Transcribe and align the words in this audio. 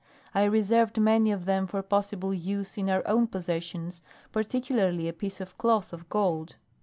I 0.33 0.45
reserved 0.45 0.99
many 0.99 1.31
of 1.31 1.45
them 1.45 1.67
for 1.67 1.83
possible 1.83 2.33
use 2.33 2.75
in 2.75 2.89
our 2.89 3.07
own 3.07 3.27
possessions, 3.27 4.01
particularly 4.31 5.07
a 5.07 5.13
piece 5.13 5.39
of 5.39 5.55
cloth 5.59 5.93
of 5.93 6.09
gold. 6.09 6.55